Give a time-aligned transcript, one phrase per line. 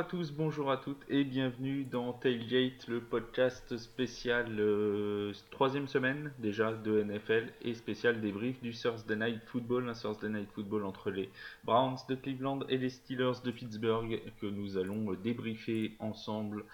[0.00, 6.32] à tous, bonjour à toutes et bienvenue dans Tailgate, le podcast spécial euh, troisième semaine
[6.38, 11.10] déjà de NFL et spécial débrief du Thursday Night Football, un Thursday Night Football entre
[11.10, 11.28] les
[11.64, 16.64] Browns de Cleveland et les Steelers de Pittsburgh que nous allons débriefer ensemble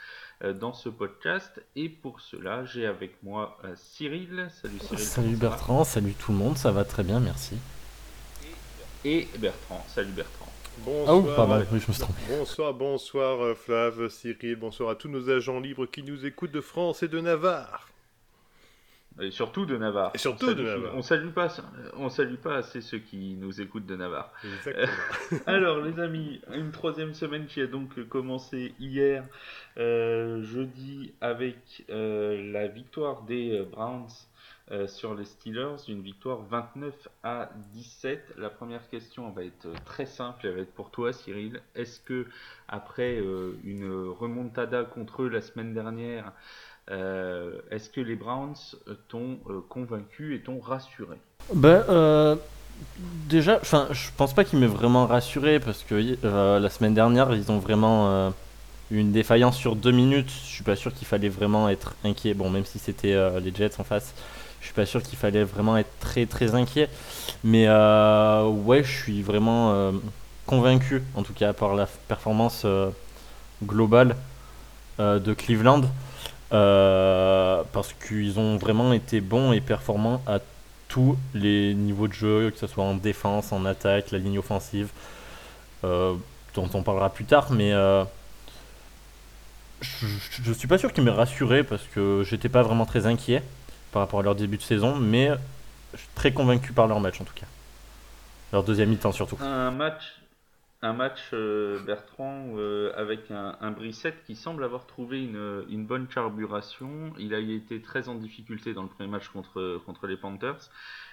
[0.45, 1.61] euh, dans ce podcast.
[1.75, 4.47] Et pour cela, j'ai avec moi euh, Cyril.
[4.63, 5.05] Salut Cyril.
[5.05, 7.57] Salut Bertrand, salut tout le monde, ça va très bien, merci.
[9.05, 10.47] Et Bertrand, salut Bertrand.
[10.85, 11.65] Bonsoir,
[12.29, 16.61] Bonsoir, bonsoir euh, Flav, Cyril, bonsoir à tous nos agents libres qui nous écoutent de
[16.61, 17.89] France et de Navarre.
[19.21, 20.13] Et surtout de Navarre.
[20.15, 20.95] Et surtout de Navarre.
[20.95, 21.49] On salue pas,
[21.97, 24.31] on salue pas assez ceux qui nous écoutent de Navarre.
[24.45, 25.39] Exactement.
[25.47, 29.25] Alors les amis, une troisième semaine qui a donc commencé hier,
[29.79, 34.09] euh, jeudi, avec euh, la victoire des Browns
[34.73, 38.35] euh, sur les Steelers, une victoire 29 à 17.
[38.37, 41.61] La première question va être très simple, elle va être pour toi Cyril.
[41.77, 42.27] Est-ce que
[42.67, 46.33] après euh, une remontada contre eux la semaine dernière,
[46.91, 48.57] euh, est-ce que les Browns
[49.07, 51.17] t'ont convaincu et t'ont rassuré?
[51.55, 52.37] Ben,
[53.29, 57.59] Déjà, je pense pas qu'ils m'aient vraiment rassuré parce que la semaine dernière, ils ont
[57.59, 58.35] vraiment
[58.91, 60.29] une défaillance sur deux minutes.
[60.29, 62.35] Je suis pas sûr qu'il fallait vraiment être inquiet.
[62.35, 64.13] Bon, même si c'était les Jets en face.
[64.67, 66.89] Je suis pas sûr qu'il fallait vraiment être très très inquiet.
[67.45, 69.93] Mais euh, ouais, je suis vraiment euh,
[70.45, 72.91] convaincu, en tout cas par la performance euh,
[73.65, 74.17] globale
[74.99, 75.83] de Cleveland.
[76.51, 80.41] parce qu'ils ont vraiment été bons et performants à
[80.89, 84.89] tous les niveaux de jeu, que ce soit en défense, en attaque, la ligne offensive,
[85.85, 87.73] dont on parlera plus tard, mais
[89.81, 93.43] je, ne suis pas sûr qu'ils m'aient rassuré parce que j'étais pas vraiment très inquiet
[93.97, 95.31] par rapport à leur début de saison, mais
[96.15, 97.47] très convaincu par leur match en tout cas.
[98.53, 99.39] Leur deuxième mi-temps surtout.
[99.41, 100.21] Un match,
[100.83, 106.09] un match euh, Bertrand euh, avec un, un, Brissette qui semble avoir trouvé une, bonne
[106.09, 107.15] carburation.
[107.19, 110.69] Il a été très en difficulté dans le premier match contre, contre les Panthers.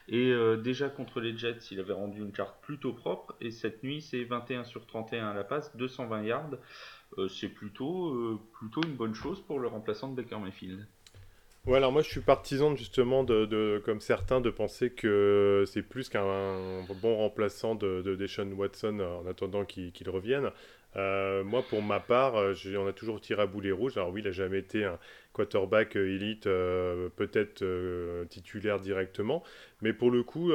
[0.10, 3.34] Et euh, déjà contre les Jets, il avait rendu une carte plutôt propre.
[3.40, 6.50] Et cette nuit, c'est 21 sur 31 à la passe, 220 yards.
[7.30, 10.86] c'est plutôt, plutôt une bonne chose pour le remplaçant de Baker Mayfield.
[11.66, 16.10] Ouais, alors moi je suis partisan justement de, comme certains de penser que c'est plus
[16.10, 20.52] qu'un bon remplaçant de, de Watson en attendant qu'il revienne.
[20.98, 23.98] Euh, moi pour ma part, euh, on a toujours tiré à boulet rouge.
[23.98, 25.00] Alors oui, il n'a jamais été un
[25.32, 26.44] quarterback euh, élite,
[27.16, 27.64] peut-être
[28.28, 29.42] titulaire directement,
[29.82, 30.52] mais pour le coup,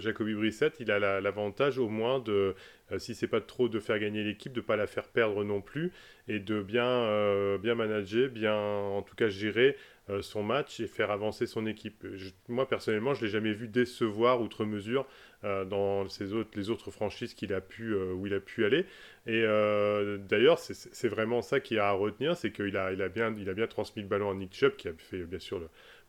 [0.00, 2.54] Jacoby Brissett, il a l'avantage au moins de,
[2.98, 5.92] si c'est pas trop de faire gagner l'équipe, de pas la faire perdre non plus
[6.28, 11.10] et de bien, bien manager, bien en tout cas gérer euh, son match et faire
[11.10, 12.06] avancer son équipe.
[12.48, 15.06] moi personnellement, je l'ai jamais vu décevoir outre mesure
[15.44, 18.64] euh, dans ses autres, les autres franchises qu'il a pu, euh, où il a pu
[18.64, 18.84] aller.
[19.26, 19.42] Et
[20.28, 23.54] d'ailleurs, c'est vraiment ça qui a à retenir, c'est qu'il a, il a, bien, a
[23.54, 25.60] bien transmis le ballon à Nick Chubb, qui a fait bien sûr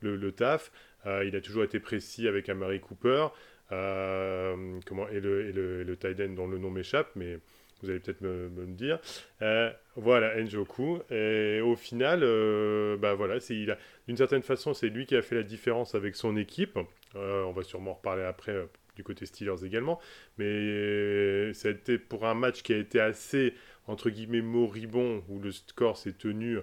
[0.01, 0.71] le, le, taf.
[1.05, 3.27] il a toujours été précis avec Amari Cooper.
[3.71, 7.39] et le, et le, le tight dont le nom m'échappe, mais
[7.81, 8.99] vous allez peut-être me, le dire.
[9.41, 10.99] Euh, voilà, Enjoku.
[11.09, 13.37] Et au final, euh, bah voilà,
[14.07, 16.77] d'une certaine façon, c'est lui qui a fait la différence avec son équipe.
[17.15, 18.55] Euh, on va sûrement en reparler après
[18.95, 19.99] du côté Steelers également.
[20.37, 23.53] Mais c'était pour un match qui a été assez,
[23.87, 26.57] entre guillemets, moribond, où le score s'est tenu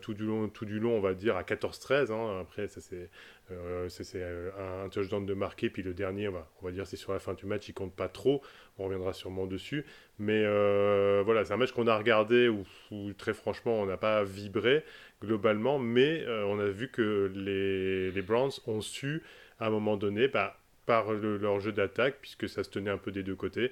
[0.00, 2.12] tout, du long, tout du long, on va dire, à 14-13.
[2.12, 2.40] Hein.
[2.40, 3.08] Après, ça c'est
[3.52, 4.50] euh, c'est euh,
[4.84, 7.46] un, touchdown de marqué, puis le dernier, on va, dire c'est sur la fin du
[7.46, 8.42] match, il compte pas trop,
[8.78, 9.84] on reviendra sûrement dessus.
[10.18, 14.24] Mais euh, voilà, c'est un match qu'on a regardé où, très franchement on n'a pas
[14.24, 14.84] vibré
[15.22, 19.22] globalement, mais on a vu que les, les, Browns ont su
[19.60, 23.12] à un moment donné, bah, par leur jeu d'attaque, puisque ça se tenait un peu
[23.12, 23.70] des deux côtés,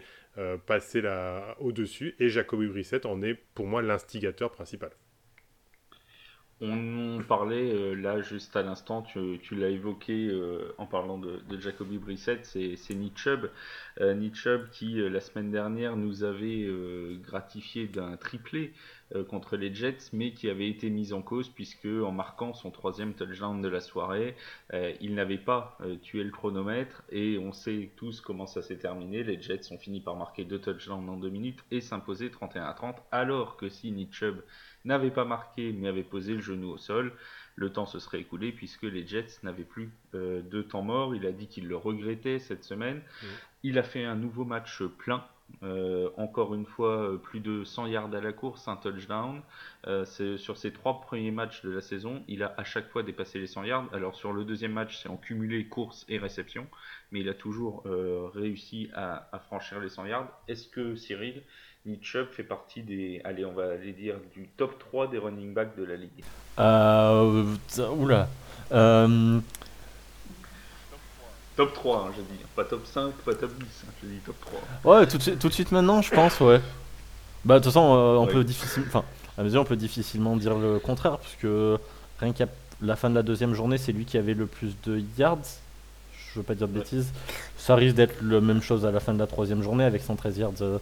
[0.66, 1.02] passer
[1.58, 4.90] au-dessus, et Jacoby Brissett en est pour moi l'instigateur principal.
[6.66, 11.98] On parlait euh, là juste à l'instant, tu, l'as évoqué euh, en parlant de, Jacoby
[11.98, 13.50] Brissett, c'est Nick Chubb.
[14.00, 14.14] Euh,
[14.72, 16.66] qui la semaine dernière nous avait
[17.22, 18.72] gratifié d'un triplé
[19.28, 23.14] contre les Jets, mais qui avait été mis en cause puisque en marquant son troisième
[23.14, 24.34] touchdown de la soirée,
[25.00, 29.22] il n'avait pas tué le chronomètre et on sait tous comment ça s'est terminé.
[29.22, 32.74] Les Jets ont fini par marquer deux touchdowns en deux minutes et s'imposer 31 à
[32.74, 34.42] 30, alors que si Nick Chubb
[34.84, 37.12] n'avait pas marqué mais avait posé le genou au sol,
[37.56, 41.14] le temps se serait écoulé puisque les Jets n'avaient plus euh, de temps mort.
[41.14, 43.00] Il a dit qu'il le regrettait cette semaine.
[43.62, 45.24] Il a fait un nouveau match plein.
[45.62, 49.40] Euh, encore une fois, euh, plus de 100 yards à la course, un touchdown.
[50.06, 53.46] sur ses trois premiers matchs de la saison, il a à chaque fois dépassé les
[53.46, 53.88] 100 yards.
[53.92, 56.66] Alors sur le deuxième match, c'est en cumulé course et réception,
[57.12, 57.84] mais il a toujours
[58.34, 60.28] réussi à, à, franchir les 100 yards.
[60.48, 61.42] Est-ce que Cyril,
[61.86, 65.52] Nick Chubb fait partie des, allez, on va aller dire, du top 3 des running
[65.52, 66.24] backs de la ligue?
[66.58, 67.44] Euh,
[67.96, 68.28] Oula.
[71.54, 71.64] Euh...
[71.64, 72.42] Top 3, hein, j'ai dit.
[72.54, 73.64] Pas top 5, pas top 10.
[73.64, 74.36] Hein, j'ai dit top
[74.82, 74.92] 3.
[74.92, 76.60] Ouais, tout de, tout de suite maintenant, je pense, ouais.
[77.44, 78.86] Bah, de toute façon, euh, on peut difficilement.
[78.88, 79.04] Enfin,
[79.36, 81.52] à mesure, on peut difficilement dire le contraire, puisque
[82.20, 82.46] rien qu'à
[82.80, 85.38] la fin de la deuxième journée, c'est lui qui avait le plus de yards.
[86.32, 87.12] Je veux pas dire de bêtises.
[87.56, 90.38] Ça risque d'être la même chose à la fin de la troisième journée avec 113
[90.38, 90.78] yards euh,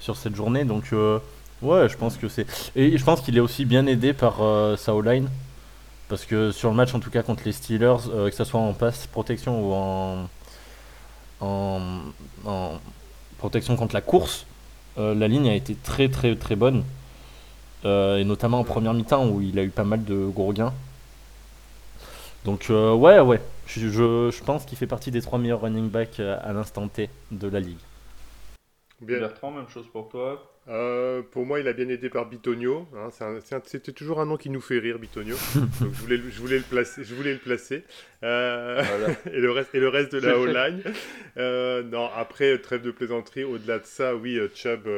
[0.00, 0.64] sur cette journée.
[0.64, 1.18] Donc, euh,
[1.62, 2.46] ouais, je pense que c'est.
[2.74, 4.38] Et je pense qu'il est aussi bien aidé par
[4.78, 5.28] sa O-line.
[6.10, 8.74] Parce que sur le match, en tout cas contre les Steelers, que ce soit en
[8.74, 10.28] passe protection ou en,
[11.40, 12.80] en,
[13.38, 14.44] protection contre la course,
[14.98, 16.82] la ligne a été très très très bonne.
[17.84, 20.74] et notamment en première mi-temps où il a eu pas mal de gros gains.
[22.44, 26.20] Donc euh, ouais, ouais, je, je, pense qu'il fait partie des trois meilleurs running backs
[26.20, 27.78] euh, à l'instant T de la ligue.
[29.00, 29.18] Bien.
[29.18, 32.86] Bertrand, même chose pour toi euh, Pour moi, il a bien aidé par Bitonio.
[32.96, 33.10] Hein,
[33.64, 35.36] C'était toujours un nom qui nous fait rire, Bitonio.
[35.80, 37.04] Donc je voulais, je voulais le placer.
[37.04, 37.84] Je voulais le placer.
[38.22, 38.82] Euh,
[39.32, 40.82] et, le reste, et le reste de la O-line.
[41.36, 43.44] Euh, non, après, trêve de plaisanterie.
[43.44, 44.88] Au-delà de ça, oui, Chubb,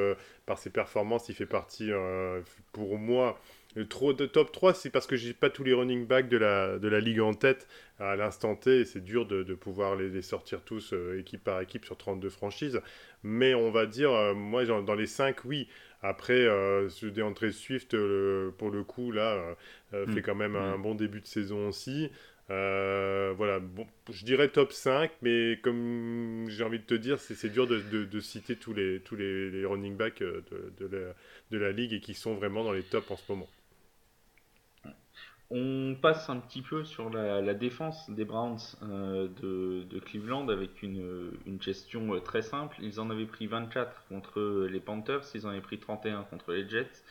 [0.46, 1.90] par ses performances, il fait partie,
[2.72, 3.40] pour moi,
[3.74, 6.36] le trop de top 3, c'est parce que j'ai pas tous les running backs de
[6.36, 7.66] la, de la ligue en tête
[7.98, 11.44] à l'instant T et c'est dur de, de, pouvoir les, les sortir tous euh, équipe
[11.44, 12.80] par équipe sur 32 franchises.
[13.22, 15.68] Mais on va dire, euh, moi dans les 5, oui.
[16.02, 17.90] Après, euh, DeAndre Swift,
[18.58, 19.56] pour le coup, là,
[19.94, 20.82] euh, fait quand même un mm.
[20.82, 22.10] bon début de saison aussi.
[22.48, 27.68] voilà, bon, je dirais top 5, mais comme j'ai envie de te dire, c'est dur
[27.68, 30.42] de, de, de, citer tous les, tous les, les running backs de,
[30.80, 31.14] la,
[31.52, 33.48] de la ligue et qui sont vraiment dans les tops en ce moment.
[35.54, 41.36] On passe un petit peu sur la, défense des Browns euh, de, Cleveland avec une,
[41.60, 42.78] gestion euh, très simple.
[42.80, 46.66] Ils en avaient pris 24 contre les Panthers, ils en avaient pris 31 contre les
[46.66, 47.02] Jets.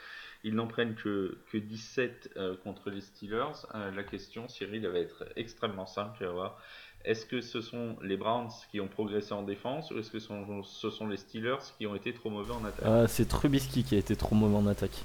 [0.43, 3.67] Ils n'en prennent que, que 17 euh, contre les Steelers.
[3.75, 6.27] la question, Cyril, va être extrêmement simple.
[7.05, 10.89] Est-ce que ce sont les Browns qui ont progressé en défense ou est-ce que ce
[10.89, 13.07] sont, les Steelers qui ont été trop mauvais en attaque?
[13.07, 15.03] C'est Trubisky qui a été trop mauvais en attaque.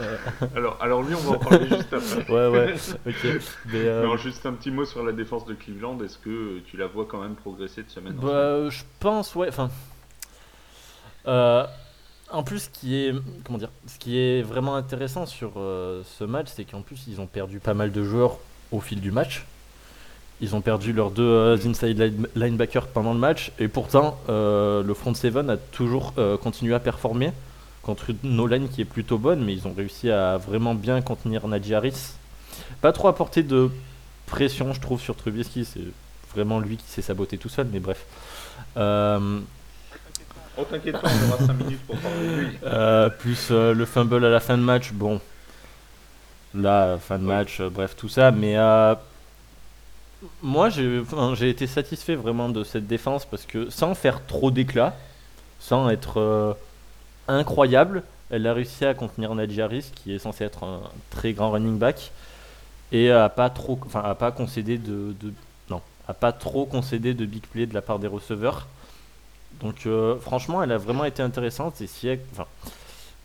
[0.00, 0.16] Euh,
[0.56, 2.32] alors, alors lui, on va en parler juste après.
[2.32, 2.74] ouais, ouais,
[3.06, 3.40] ok.
[3.66, 5.98] Mais, euh, juste un petit mot sur la défense de Cleveland.
[6.04, 9.48] Est-ce que tu la vois quand même progresser de semaine en bah, Je pense, ouais.
[9.48, 9.70] Enfin,
[11.26, 11.64] euh,
[12.30, 16.48] en plus, ce qui est, comment dire, ce qui est vraiment intéressant sur ce match,
[16.48, 18.38] c'est qu'en plus, ils ont perdu pas mal de joueurs
[18.72, 19.46] au fil du match.
[20.40, 25.48] Ils ont perdu leurs deux inside linebackers pendant le match, et pourtant, le front seven
[25.48, 27.32] a toujours continué à performer
[27.84, 31.46] contre une O-line qui est plutôt bonne, mais ils ont réussi à vraiment bien contenir
[31.46, 32.14] Nadjaris.
[32.80, 33.70] Pas trop apporter de
[34.26, 35.64] pression, je trouve, sur Trubisky.
[35.64, 35.80] C'est
[36.34, 38.04] vraiment lui qui s'est saboté tout seul, mais bref.
[38.76, 39.40] Euh...
[40.56, 42.58] Oh, t'inquiète pas, on aura 5 minutes pour parler de lui.
[42.64, 45.20] Euh, plus euh, le fumble à la fin de match, bon.
[46.54, 48.30] Là, fin de match, bref, tout ça.
[48.30, 48.56] Mais
[50.42, 54.96] moi, j'ai été satisfait vraiment de cette défense parce que sans faire trop d'éclat,
[55.58, 56.56] sans être
[57.28, 58.02] incroyable.
[58.30, 60.80] Elle a réussi à contenir Nadjaris, qui est censé être un
[61.10, 62.10] très grand running back,
[62.92, 64.02] et à pas trop, enfin
[64.78, 65.14] de,
[65.68, 68.66] non, de big play de la part des receveurs.
[69.60, 72.46] Donc euh, franchement, elle a vraiment été intéressante et si enfin,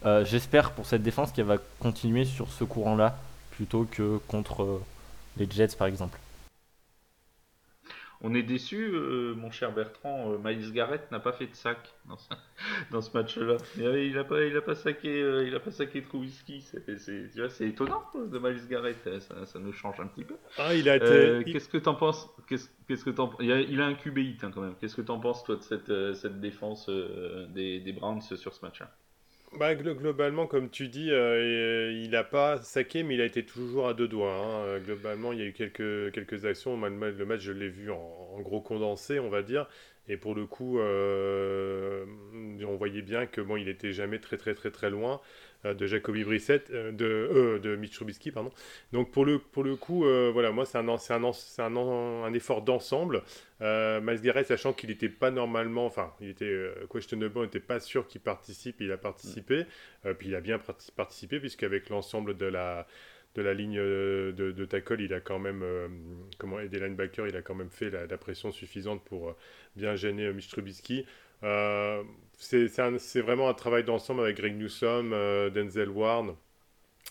[0.06, 3.18] euh, j'espère pour cette défense qu'elle va continuer sur ce courant-là
[3.52, 4.82] plutôt que contre euh,
[5.38, 6.18] les Jets par exemple.
[8.22, 10.34] On est déçu, euh, mon cher Bertrand.
[10.34, 11.78] Euh, Miles Garrett n'a pas fait de sac
[12.10, 12.18] dans
[13.02, 13.56] ce, match-là.
[13.78, 16.62] Il n'a pas, il a pas saqué, euh, il a pas saqué Trubisky.
[16.62, 18.98] C'est étonnant de Miles Garrett.
[19.22, 20.36] Ça, nous change un petit peu.
[20.58, 21.50] Ah, il a été.
[21.50, 22.30] Qu'est-ce que t'en penses?
[22.48, 24.76] Qu'est-ce que t'en il, a, il a un QB hein, quand même.
[24.80, 28.94] Qu'est-ce que t'en penses toi de cette, cette défense des, des Browns sur ce match-là?
[29.58, 33.88] Bah, globalement, comme tu dis, euh, il n'a pas saqué, mais il a été toujours
[33.88, 34.34] à deux doigts.
[34.34, 34.66] Hein.
[34.66, 36.80] Euh, globalement, il y a eu quelques, quelques actions.
[36.80, 39.68] Le match, je l'ai vu en, gros condensé, on va dire.
[40.08, 44.54] Et pour le coup, euh, on voyait bien que bon, il était jamais très très
[44.56, 45.22] très très loin.
[45.66, 48.52] Euh, de Jacoby Brissett, euh, de, euh, de Mitch Trubisky, pardon.
[48.94, 53.24] Donc pour le, pour le coup, voilà, moi c'est un, un, un, un, effort d'ensemble.
[53.60, 58.08] Miles Garrett, sachant qu'il n'était pas normalement, enfin, il était questionable, on n'était pas sûr
[58.08, 59.66] qu'il participe, il a participé,
[60.18, 60.60] puis il a bien
[60.96, 62.88] participé, puisqu'avec l'ensemble de la
[63.36, 65.64] de la ligne de, de, il a quand même,
[66.40, 69.36] comment, et des linebackers, il a quand même fait la pression suffisante pour
[69.76, 71.06] bien gêner Mitch Trubisky.
[71.44, 72.04] Euh,
[72.38, 76.36] c'est vraiment un travail d'ensemble avec Greg Newsom, euh, Denzel Ward,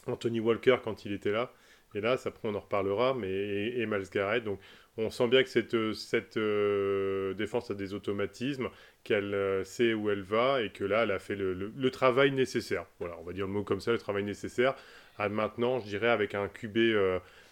[0.06, 1.52] Anthony Walker quand il était là.
[1.94, 4.44] Et là, après, on en reparlera, mais et, Miles Garrett.
[4.44, 4.60] Donc,
[4.98, 8.68] on sent bien que cette, cette euh, défense a des automatismes,
[9.04, 12.84] qu'elle sait où elle va et que là, elle a fait le, travail nécessaire.
[12.98, 14.74] Voilà, on va dire le mot comme ça, le travail nécessaire.
[15.18, 16.78] À maintenant, je dirais, avec un QB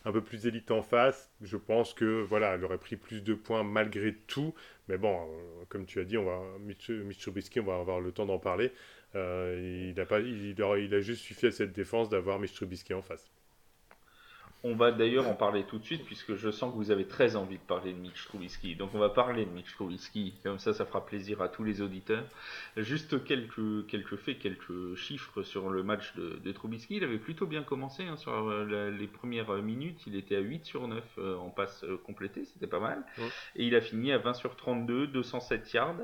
[0.06, 3.34] un peu plus élite en face, je pense que voilà, elle aurait pris plus de
[3.34, 4.54] points malgré tout.
[4.88, 5.18] Mais bon,
[5.68, 8.72] comme tu as dit, on va, Mitch, Trubisky, on va avoir le temps d'en parler.
[9.14, 13.28] il, a pas, il, a juste suffi à cette défense d'avoir Mitch en face.
[14.68, 17.36] On va d'ailleurs en parler tout de suite puisque je sens que vous avez très
[17.36, 18.74] envie de parler de Mitch Trubisky.
[18.74, 21.82] Donc on va parler de Mitch Trubisky, comme ça ça fera plaisir à tous les
[21.82, 22.24] auditeurs.
[22.76, 26.96] Juste quelques, quelques faits, quelques chiffres sur le match de, Trubisky.
[26.96, 30.00] Il avait plutôt bien commencé hein, sur euh, les premières minutes.
[30.08, 33.04] Il était à 8 sur 9 euh, en passe euh, complétée, c'était pas mal.
[33.54, 35.94] Et il a fini à 20 sur 32, 207 yards.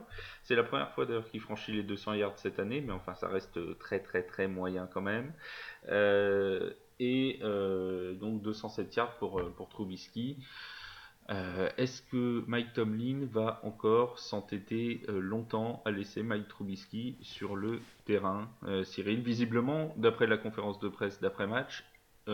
[0.44, 3.26] C'est la première fois d'ailleurs qu'il franchit les 200 yards cette année, mais enfin ça
[3.26, 5.32] reste très très très moyen quand même.
[5.88, 6.70] Euh,
[7.02, 10.36] et euh, donc 207 yards pour, euh, pour Trubisky.
[11.30, 17.80] Euh, est-ce que Mike Tomlin va encore s'entêter longtemps à laisser Mike Trubisky sur le
[18.04, 18.48] terrain?
[18.84, 21.84] Cyril, visiblement, d'après la conférence de presse d'après-match,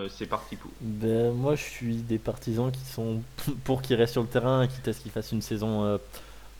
[0.08, 0.70] c'est parti pour.
[0.80, 3.22] Ben, moi, je suis des partisans qui sont
[3.64, 6.00] pour qu'il reste sur le terrain, quitte à ce qu'il fasse une saison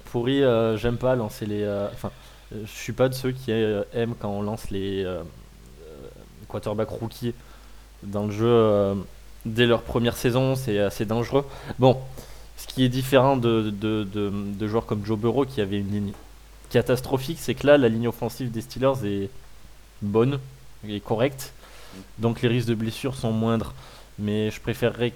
[0.05, 0.43] pourrie.
[0.77, 1.67] J'aime pas lancer les.
[1.93, 2.13] Enfin,
[2.53, 5.05] je suis pas de ceux qui aiment quand on lance les
[6.47, 7.35] quarterbacks rookies
[8.03, 8.95] dans le jeu euh,
[9.45, 11.45] dès leur première saison, c'est assez dangereux.
[11.79, 11.99] Bon,
[12.57, 16.13] ce qui est différent de, de, de, joueurs comme Joe Burrow qui avait une ligne
[16.71, 19.31] catastrophique, c'est que là, la ligne offensive des Steelers est
[20.03, 20.39] bonne
[20.87, 21.53] et correcte.
[22.19, 23.75] Donc les risques de blessure sont moindres.
[24.19, 25.13] Mais je préférerais,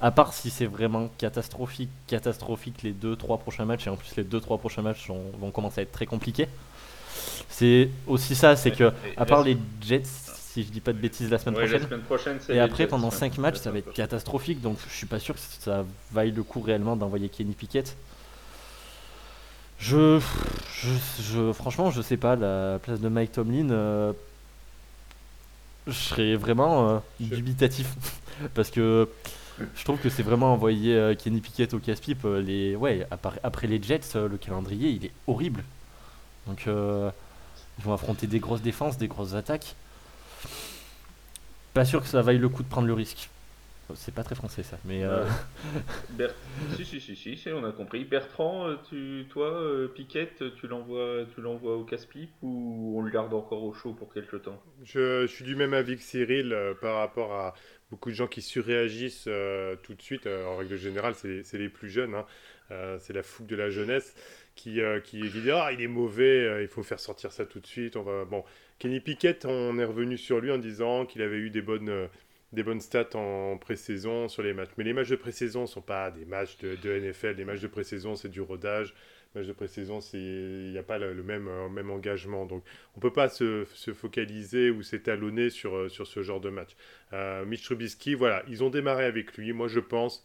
[0.00, 4.24] à part si c'est vraiment catastrophique, catastrophique les 2-3 prochains matchs, et en plus les
[4.24, 6.48] 2-3 prochains matchs vont commencer à être très compliqués.
[7.48, 10.02] C'est aussi ça, c'est que, à part les Jets,
[10.56, 11.54] si je dis pas de bêtises la semaine
[12.06, 12.38] prochaine.
[12.48, 14.62] et après, pendant 5 matchs, ça va être catastrophique.
[14.62, 17.94] Donc, je suis pas sûr que ça vaille le coup réellement d'envoyer Kenny Pickett.
[19.78, 20.18] Je,
[21.20, 22.36] je, franchement, je sais pas.
[22.36, 24.14] La place de Mike Tomlin, euh,
[25.86, 27.94] je serais vraiment euh, dubitatif
[28.54, 29.10] parce que
[29.74, 32.24] je trouve que c'est vraiment envoyer euh, Kenny Pickett au casse-pipe.
[32.24, 33.06] les, ouais,
[33.42, 35.62] après les Jets, le calendrier il est horrible.
[36.46, 39.74] Donc, ils vont affronter des grosses défenses, des grosses attaques.
[41.74, 43.28] Pas sûr que ça vaille le coup de prendre le risque.
[43.94, 45.04] C'est pas très français ça, mais.
[45.04, 45.24] Euh...
[46.76, 48.04] si, si, si, si, on a compris.
[48.04, 53.10] Bertrand, euh, tu, toi, euh, Piquette, tu l'envoies, tu l'envoies au casse-pipe ou on le
[53.10, 54.60] garde encore au chaud pour quelque temps?
[54.82, 57.54] Je, suis du même avis que Cyril euh, par rapport à
[57.90, 59.28] beaucoup de gens qui surréagissent
[59.84, 60.26] tout de suite.
[60.26, 62.16] en règle générale, c'est les plus jeunes.
[62.16, 62.26] Hein.
[62.98, 64.16] c'est la fougue de la jeunesse
[64.56, 67.66] qui, qui, qui dit Ah, il est mauvais, il faut faire sortir ça tout de
[67.66, 67.94] suite.
[67.94, 68.24] On va...
[68.24, 68.42] Bon,
[68.78, 72.08] Kenny Pickett, on est revenu sur lui en disant qu'il avait eu des bonnes, euh,
[72.52, 74.70] des bonnes stats en pré-saison sur les matchs.
[74.76, 77.36] Mais les matchs de pré-saison ne sont pas des matchs de, NFL.
[77.36, 78.94] Les matchs de pré-saison, c'est du rodage.
[79.34, 82.44] Les matchs de pré-saison, il n'y a pas le, même, euh, même engagement.
[82.44, 82.64] Donc,
[82.94, 86.50] on ne peut pas se, se, focaliser ou s'étalonner sur, euh, sur ce genre de
[86.50, 86.76] match.
[87.46, 89.54] Mitch Trubisky, voilà, ils ont démarré avec lui.
[89.54, 90.22] Moi, je pense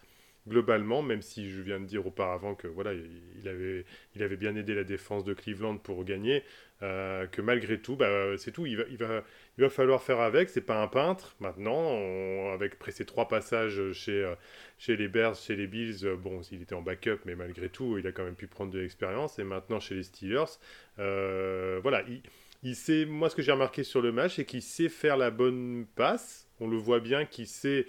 [0.47, 4.55] globalement, même si je viens de dire auparavant que voilà, il avait, il avait bien
[4.55, 6.43] aidé la défense de Cleveland pour gagner,
[6.81, 9.23] euh, que malgré tout, bah, c'est tout, il va, il, va,
[9.57, 11.35] il va falloir faire avec, c'est pas un peintre.
[11.39, 14.35] Maintenant, avec après trois passages chez, euh,
[14.79, 17.97] chez les Bears, chez les Bills, euh, bon, il était en backup, mais malgré tout,
[17.99, 20.57] il a quand même pu prendre de l'expérience, et maintenant chez les Steelers,
[20.97, 22.21] voilà, il,
[22.63, 25.31] il sait, moi ce que j'ai remarqué sur le match, c'est qu'il sait faire la
[25.31, 27.85] bonne passe, on le voit bien qu'il sait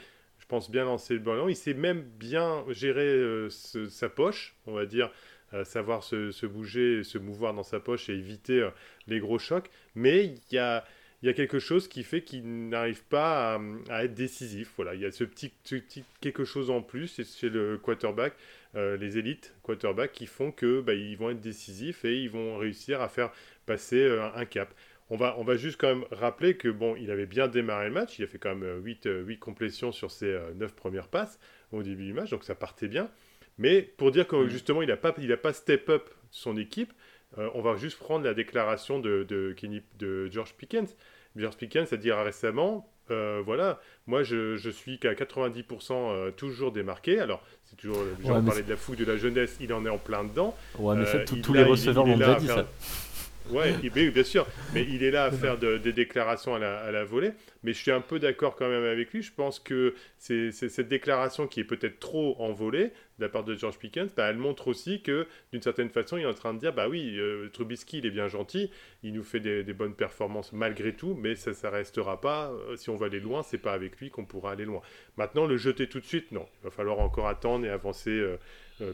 [0.71, 1.49] bien lancer le ballon.
[1.49, 5.11] Il sait même bien gérer euh, sa poche, on va dire,
[5.55, 8.71] euh, savoir se, bouger, se mouvoir dans sa poche et éviter euh,
[9.07, 9.71] les gros chocs.
[9.95, 10.85] Mais il y a,
[11.23, 14.73] y a quelque chose qui fait qu'il n'arrive pas à, être décisif.
[14.77, 18.35] Voilà, il y a ce petit, petit quelque chose en plus chez le quarterback,
[18.75, 23.03] les élites quarterback qui font que bah, ils vont être décisifs et ils vont réussir
[23.03, 23.31] à faire
[23.67, 24.75] passer un cap.
[25.13, 27.93] On va, on va juste quand même rappeler que bon, il avait bien démarré le
[27.93, 28.19] match.
[28.19, 31.09] Il a fait quand même 8, euh, 8 euh, complétions sur ses 9 euh, premières
[31.09, 31.39] passes
[31.71, 33.11] au début du match, donc ça partait bien.
[33.59, 34.49] Mais pour dire que mm.
[34.49, 36.95] justement, il n'a pas, il a pas step up son équipe,
[37.37, 39.55] on va juste prendre la déclaration de, de,
[39.99, 40.97] de George Pickens.
[41.37, 42.89] George Pickens a dit récemment
[43.45, 47.21] voilà, moi je, je suis qu'à 90% toujours démarqué.
[47.21, 49.99] Alors, c'est toujours, on parlait de la fougue de la jeunesse, il en est en
[49.99, 50.57] plein dedans.
[50.79, 52.67] Ouais, mais tous les receveurs l'ont déjà dit ça.
[53.51, 53.73] Ouais,
[54.13, 57.33] bien sûr, mais il est là à faire des déclarations à la, volée.
[57.63, 59.23] Mais je suis un peu d'accord quand même avec lui.
[59.23, 63.45] Je pense que c'est cette déclaration qui est peut-être trop en volée de la part
[63.45, 66.55] de George Pickens, bah, elle montre aussi que d'une certaine façon, il est en train
[66.55, 68.71] de dire bah oui, euh, Trubisky, il est bien gentil,
[69.03, 72.51] il nous fait des, bonnes performances malgré tout, mais ça ne restera pas.
[72.51, 74.81] Euh, si on va aller loin, c'est pas avec lui qu'on pourra aller loin.
[75.17, 76.47] Maintenant, le jeter tout de suite, non.
[76.61, 78.37] Il va falloir encore attendre et avancer euh,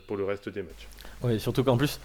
[0.06, 0.88] pour le reste des matchs.
[1.22, 2.00] Oui, surtout qu'en plus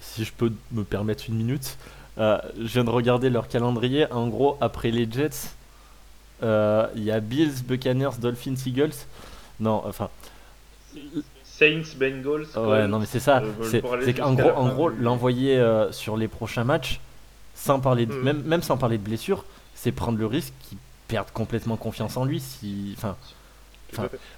[0.00, 1.76] si je peux me permettre une minute,
[2.18, 4.10] euh, je viens de regarder leur calendrier.
[4.12, 5.54] En gros, après les Jets,
[6.42, 8.94] euh, il y a Bills, Buccaneers, Dolphins, Eagles.
[9.58, 10.08] Non, enfin.
[11.44, 12.46] Saints, Bengals.
[12.56, 13.42] Ouais, non, mais c'est ça.
[13.42, 17.00] Euh, c'est qu'en gros, en gros l'envoyer sur les prochains matchs,
[17.54, 18.22] sans parler de, hmm.
[18.22, 19.44] même, même sans parler de blessure,
[19.74, 20.78] c'est prendre le risque qu'ils
[21.08, 22.40] perdent complètement confiance en lui.
[22.40, 23.16] Si, enfin,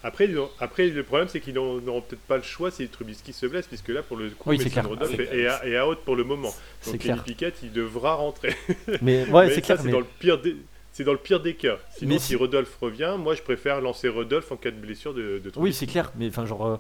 [0.03, 0.31] après,
[0.61, 3.89] après, le problème, c'est qu'ils n'auront peut-être pas le choix si Trubisky se blesse, puisque
[3.89, 6.55] là, pour le coup, oui, Rodolphe est, à, out pour le moment.
[6.87, 8.55] Donc, Kenny Pickett, il devra rentrer.
[9.03, 9.79] Mais, ouais, c'est clair.
[9.81, 10.57] C'est dans le pire des...
[10.95, 11.79] C'est dans le pire des cas.
[11.97, 12.37] Sinon, si...
[12.37, 15.87] Rodolphe revient, moi, je préfère lancer Rodolphe en cas de blessure de, de Oui, c'est
[15.87, 16.13] clair.
[16.17, 16.77] Mais enfin, genre, euh,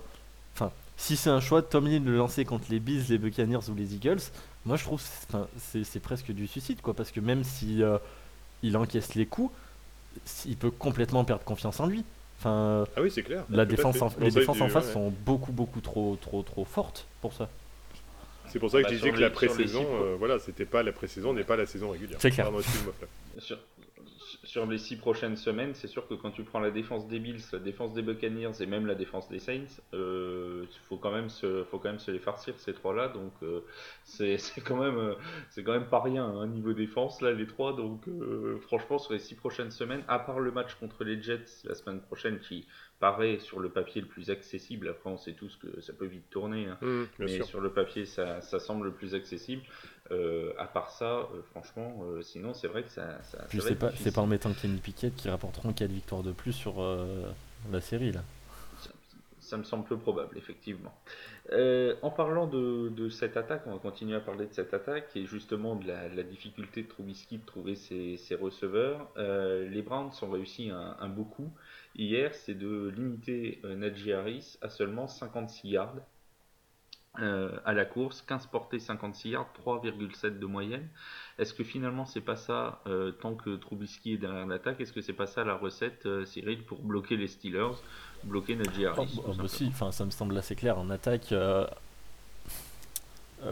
[0.54, 3.70] enfin, si c'est un choix de Tomlin de le lancer contre les Bees, les Buccaneers
[3.70, 4.20] ou les Eagles,
[4.66, 5.02] moi, je trouve,
[5.56, 6.92] c'est presque du suicide, quoi.
[6.92, 7.96] Parce que même si euh,
[8.62, 9.52] il encaisse les coups,
[10.46, 12.04] il peut complètement perdre confiance en lui.
[12.42, 13.44] Enfin, ah oui, c'est clair.
[13.50, 17.48] La défense les défenses en face sont beaucoup, beaucoup trop, trop, trop fortes pour ça.
[18.48, 20.90] C'est pour ça que bah, je disais que la pré-saison, euh, voilà, c'était pas la
[20.90, 22.18] pré-saison n'est pas la saison régulière.
[22.20, 22.50] C'est clair
[24.44, 27.42] sur les six prochaines semaines, c'est sûr que quand tu prends la défense des Bills,
[27.52, 31.28] la défense des Buccaneers et même la défense des Saints, il euh, faut quand même
[31.28, 33.08] se, faut quand même se les farcir ces trois-là.
[33.08, 33.60] Donc euh,
[34.04, 35.14] c'est quand même, euh,
[35.50, 37.74] c'est quand même pas rien hein, niveau défense là les trois.
[37.74, 38.06] Donc
[38.62, 42.00] franchement sur les six prochaines semaines, à part le match contre les Jets la semaine
[42.00, 42.66] prochaine qui
[43.02, 44.88] paraît sur le papier le plus accessible.
[44.88, 46.78] Après, on sait tous que ça peut vite tourner, hein.
[46.80, 49.62] mmh, mais sur le papier, ça, ça, semble le plus accessible.
[50.12, 53.22] Euh, à part ça, euh, franchement, euh, sinon, c'est vrai que ça.
[53.22, 56.82] ça, c'est pas, pas en mettant Kenny Pickett qui rapporteront 4 victoires de plus sur
[57.70, 58.22] la série là.
[59.40, 60.94] Ça, me semble peu probable, effectivement.
[61.50, 65.26] en parlant de, de, cette attaque, on va continuer à parler de cette attaque et
[65.26, 69.10] justement de la, difficulté de Trubisky de trouver ses, ses receveurs.
[69.16, 71.50] les Browns ont réussi un, un beau coup
[71.96, 75.96] hier, c'est de limiter Najee Harris à seulement 56 yards
[77.20, 80.88] euh, à la course, 15 portées, 56 yards, 3,7 de moyenne.
[81.38, 85.00] Est-ce que finalement c'est pas ça, euh, tant que Trubisky est derrière l'attaque, est-ce que
[85.00, 87.76] c'est pas ça la recette, Cyril, pour bloquer les Steelers,
[88.24, 91.34] bloquer Najee Harris oh, bah enfin, Ça me semble assez clair en attaque.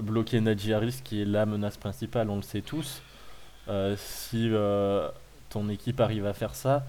[0.01, 3.03] bloquer Najee Harris qui est la menace principale, on le sait tous.
[3.97, 4.51] si
[5.51, 6.85] ton équipe arrive à faire ça,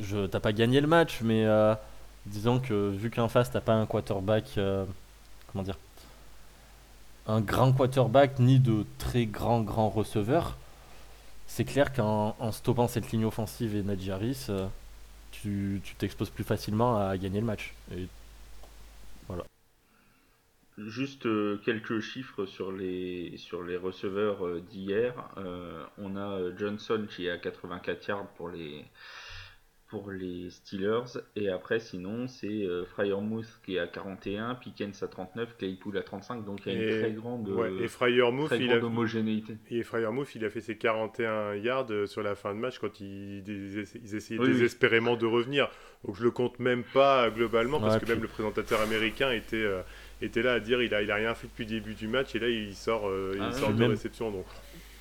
[0.00, 1.74] je t'as pas gagné le match, mais euh,
[2.26, 4.84] disons que vu qu'en face t'as pas un quarterback, euh,
[5.50, 5.78] comment dire,
[7.26, 10.56] un grand quarterback ni de très grand grand receveur,
[11.46, 14.66] c'est clair qu'en stoppant cette ligne offensive et Najee Harris, euh,
[15.30, 17.74] tu t'exposes plus facilement à gagner le match.
[19.28, 19.44] Voilà.
[20.78, 21.26] Juste
[21.64, 25.14] quelques chiffres sur les, sur les receveurs d'hier.
[25.98, 28.84] on a Johnson qui est à 84 yards pour les,
[29.96, 31.18] pour les Steelers.
[31.36, 36.02] Et après, sinon, c'est euh, Fryermuth qui est à 41, Pickens à 39, Claypool à
[36.02, 36.44] 35.
[36.44, 39.56] Donc il y a une très grande, et il a, homogénéité.
[39.70, 43.00] Et Fryermuth, il a fait ses 41 yards euh, sur la fin de match quand
[43.00, 43.42] ils,
[44.12, 45.70] essayaient désespérément de revenir.
[46.04, 49.56] Donc je le compte même pas globalement parce que même le présentateur américain était.
[49.56, 49.82] Euh,
[50.22, 52.34] était là à dire il a, il a rien fait depuis le début du match
[52.34, 54.46] et là il sort, il ah sort de réception donc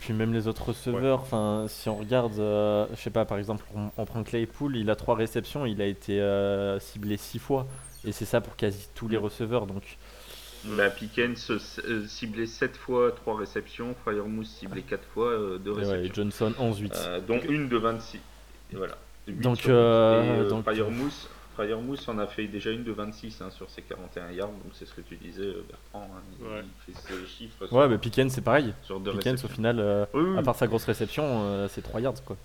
[0.06, 3.66] puis même les autres receveurs, enfin si on regarde, euh, je sais pas, par exemple,
[3.98, 7.66] on, prend Claypool, il a trois réceptions, il a été euh, ciblé six fois,
[8.06, 9.66] et c'est ça pour quasi tous les receveurs.
[9.66, 9.98] Donc,
[10.66, 16.04] bah, Pickens euh, ciblé 7 fois, 3 réceptions, Firemousse ciblé 4 fois, 2 réceptions.
[16.04, 17.26] Et Johnson 11-8.
[17.26, 18.18] donc une de 26.
[18.18, 18.98] Et voilà.
[19.28, 20.66] Donc, euh, donc
[21.56, 24.74] Firemousse, Mousse en a fait déjà une de 26 hein, sur ses 41 yards, donc
[24.74, 26.10] c'est ce que tu disais, euh, Bertrand.
[26.16, 27.68] Hein, il fait ses chiffres.
[27.72, 28.74] Ouais, mais Pickens, c'est pareil.
[29.18, 30.06] Pickens, au final, euh,
[30.38, 32.24] à part sa grosse réception, euh, c'est 3 yards.
[32.26, 32.38] quoi.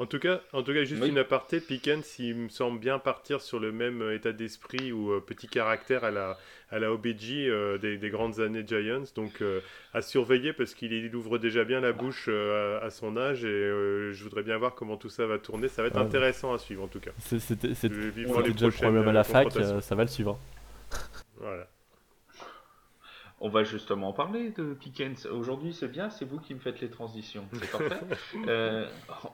[0.00, 3.40] En tout cas, en tout cas juste une aparté, Pickens, il me semble bien partir
[3.40, 6.36] sur le même euh, état d'esprit ou euh, petit caractère à la,
[6.72, 9.04] à la OBG euh, des, des, grandes années Giants.
[9.14, 9.40] Donc
[9.92, 13.48] à surveiller parce qu'il ouvre déjà bien la bouche à son âge et
[14.12, 15.68] je voudrais bien voir comment tout ça va tourner.
[15.68, 17.12] Ça va être intéressant à suivre en tout cas.
[17.18, 17.86] C'était déjà
[18.66, 20.40] le problème à la fac, ça va le suivre.
[21.36, 21.68] Voilà.
[23.44, 25.26] On va justement parler de Pickens.
[25.26, 27.46] Aujourd'hui, c'est bien, c'est vous qui me faites les transitions.
[27.52, 28.00] C'est parfait.
[28.48, 28.88] Euh,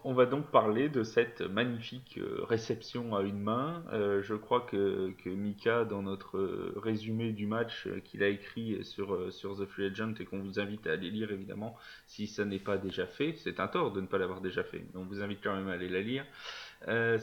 [0.04, 3.82] on va donc parler de cette magnifique euh, réception à une main.
[3.92, 9.32] Euh, je crois que, que, Mika, dans notre résumé du match qu'il a écrit sur,
[9.32, 12.58] sur The Free Agent et qu'on vous invite à aller lire évidemment, si ça n'est
[12.58, 14.84] pas déjà fait, c'est un tort de ne pas l'avoir déjà fait.
[14.94, 16.24] on vous invite quand même à aller la lire.
[16.88, 17.18] Euh,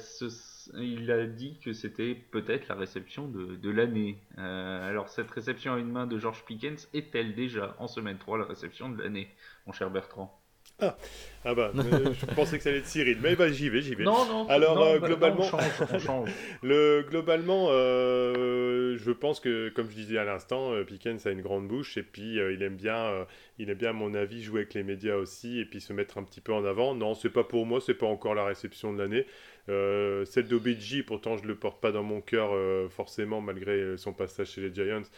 [0.75, 4.21] il a dit que c'était peut-être la réception de, l'année.
[4.37, 8.37] Euh, alors cette réception à une main de George Pickens est-elle déjà en semaine 3
[8.37, 9.29] la réception de l'année,
[9.65, 10.39] mon cher Bertrand?
[10.79, 10.95] Ah.
[11.43, 13.95] ah bah, euh, je pensais que ça allait être Cyril, mais bah, j'y vais, j'y
[13.95, 14.03] vais.
[14.03, 16.29] Non, non, Alors, euh, bah, globalement, on change, on change.
[16.61, 21.67] le, globalement, euh, je pense que, comme je disais à l'instant, Pickens a une grande
[21.67, 23.25] bouche et puis il aime bien,
[23.57, 26.19] il aime bien, à mon avis, jouer avec les médias aussi et puis se mettre
[26.19, 26.93] un petit peu en avant.
[26.93, 29.25] Non, c'est pas pour moi, c'est pas encore la réception de l'année.
[29.67, 32.51] celle d'OBJ, pourtant, je le porte pas dans mon cœur
[32.91, 35.09] forcément, malgré son passage chez les Giants.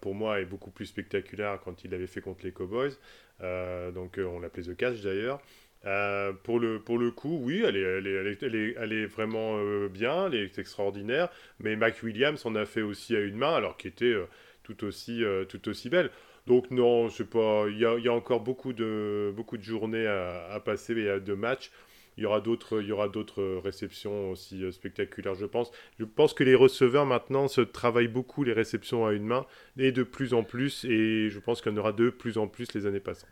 [0.00, 2.96] pour moi, est beaucoup plus spectaculaire quand il l'avait fait contre les Cowboys.
[3.42, 5.40] Euh, donc euh, on l'appelait The Cash d'ailleurs.
[5.84, 10.26] Euh, pour, le, pour le coup, oui, elle est, elle est, elle est, vraiment bien,
[10.28, 11.28] elle est extraordinaire,
[11.58, 14.14] mais Mac Williams en a fait aussi à une main, alors qui était
[14.62, 16.10] tout, aussi, tout aussi belle.
[16.46, 20.60] Donc non, c'est pas, il y a, encore beaucoup de, beaucoup de journées à, à
[20.60, 21.72] passer et de matchs.
[22.16, 25.70] Il y aura d'autres, il y aura d'autres réceptions aussi spectaculaires, je pense.
[25.98, 29.46] Je pense que les receveurs maintenant se travaillent beaucoup les réceptions à une main
[29.76, 32.48] et de plus en plus, et je pense qu'il y en aura de plus en
[32.48, 33.30] plus les années passantes.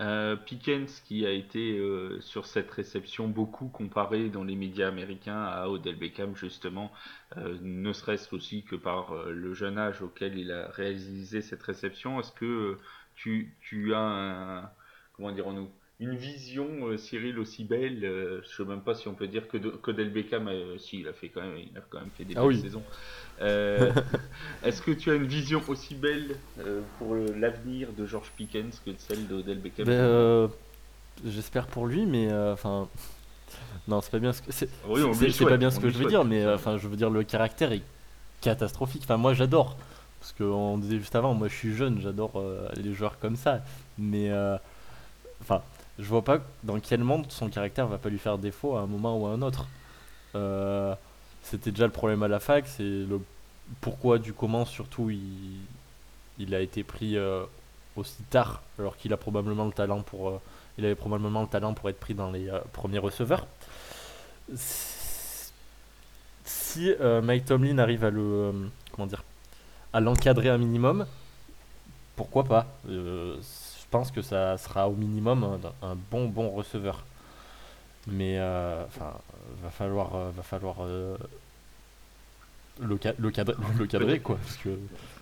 [0.00, 5.44] Euh, Pickens qui a été euh, sur cette réception beaucoup comparé dans les médias américains
[5.44, 6.90] à Odell Beckham justement,
[7.36, 11.62] euh, ne serait-ce aussi que par euh, le jeune âge auquel il a réalisé cette
[11.62, 12.18] réception.
[12.18, 12.76] Est-ce que
[13.14, 14.70] tu, tu as un,
[15.12, 15.70] comment dirons-nous,
[16.04, 19.58] une vision, Cyril, aussi belle Je Je sais même pas si on peut dire que
[19.58, 22.46] qu'Odell Beckham, si il a fait quand même, il a quand même fait des ah
[22.46, 22.82] belles saisons.
[23.40, 23.92] Euh,
[24.64, 28.92] est-ce que tu as une vision aussi belle euh, pour l'avenir de George Pickens que
[28.96, 30.48] celle d'Odell Beckham ben, euh,
[31.24, 32.88] J'espère pour lui, mais enfin.
[33.88, 34.68] non, c'est pas bien ce que c'est.
[35.46, 37.82] pas bien ce que je veux dire, mais enfin, je veux dire le caractère est
[38.40, 39.02] catastrophique.
[39.04, 39.76] Enfin, moi, j'adore
[40.20, 42.42] parce qu'on disait juste avant, moi, je suis jeune, j'adore
[42.76, 43.62] les joueurs comme ça,
[43.98, 44.30] mais
[45.40, 45.62] enfin,
[45.98, 48.86] je vois pas dans quel monde son caractère va pas lui faire défaut à un
[48.86, 49.68] moment ou à un autre.
[50.34, 50.94] Euh,
[51.42, 53.20] c'était déjà le problème à la fac, c'est le
[53.80, 55.58] pourquoi du comment surtout il,
[56.38, 57.44] il a été pris euh,
[57.96, 60.40] aussi tard alors qu'il a probablement le talent pour euh,
[60.76, 63.46] il avait probablement le talent pour être pris dans les premiers receveurs.
[66.44, 68.52] Si Mike Tomlin arrive à le
[68.90, 69.22] comment dire
[69.92, 71.06] à l'encadrer un minimum,
[72.16, 72.66] pourquoi pas
[73.94, 77.04] pense que ça sera au minimum un, un bon bon receveur.
[78.08, 78.40] Mais
[78.88, 79.12] enfin
[79.62, 81.16] va falloir, euh, va falloir euh,
[82.80, 84.36] le, le, cadre, le cadrer quoi.
[84.36, 84.70] Parce que,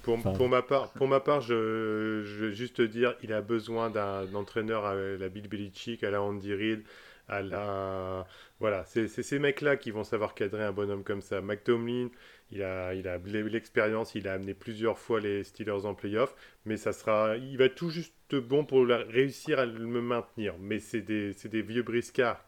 [0.02, 3.90] pour, pour, ma part, pour ma part je, je vais juste dire il a besoin
[3.90, 6.82] d'un entraîneur à la Bill Belichick, à la Andy Reid,
[7.28, 8.26] à la...
[8.58, 11.42] Voilà, c'est ces mecs-là qui vont savoir cadrer un bonhomme comme ça.
[11.42, 12.08] McTomlin,
[12.52, 16.78] il a il a l'expérience, il a amené plusieurs fois les Steelers en playoff, mais
[16.78, 20.54] ça sera, il va tout juste bon pour réussir à me maintenir.
[20.60, 22.44] Mais c'est des, vieux briscards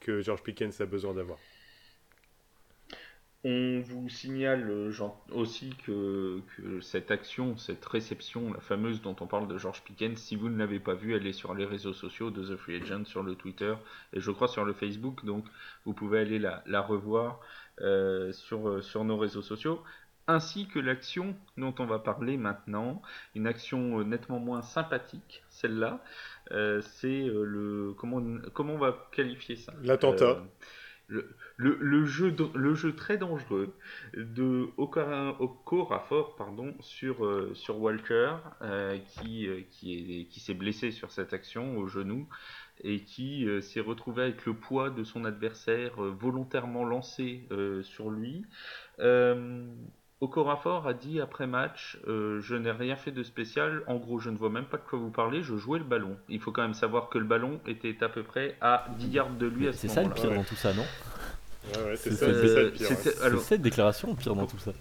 [0.00, 1.38] que George Pickens a besoin d'avoir.
[3.44, 4.92] On vous signale euh,
[5.30, 6.42] aussi que,
[6.80, 10.58] cette action, cette réception, la fameuse dont on parle de George Pickens, si vous ne
[10.58, 13.36] l'avez pas vue, elle est sur les réseaux sociaux de The Free Agent, sur le
[13.36, 13.74] Twitter
[14.12, 15.44] et je crois sur le Facebook, donc
[15.84, 17.40] vous pouvez aller la, revoir
[17.80, 19.84] euh, euh, sur nos réseaux sociaux
[20.28, 23.02] ainsi que l'action dont on va parler maintenant,
[23.34, 26.04] une action nettement moins sympathique, celle-là.
[26.82, 29.72] c'est le comment comment on va qualifier ça?
[29.82, 30.42] L'attentat
[31.56, 33.74] le, jeu, le jeu très dangereux
[34.14, 41.10] de Okorafor pardon, sur, euh, sur Walker euh, qui, euh, qui, qui s'est blessé sur
[41.10, 42.28] cette action au genou
[42.84, 47.48] et qui s'est retrouvé avec le poids de son adversaire volontairement lancé
[47.82, 48.44] sur lui.
[50.20, 54.36] Okorafor a dit après match Je n'ai rien fait de spécial, en gros, je ne
[54.36, 56.16] vois même pas de quoi vous parlez, je jouais le ballon.
[56.28, 59.30] Il faut quand même savoir que le ballon était à peu près à 10 yards
[59.30, 60.02] de lui à ce moment-là.
[60.12, 60.84] C'est ça le pire dans tout ça, non?
[61.96, 64.72] C'est ça, cette déclaration pire dans tout ça.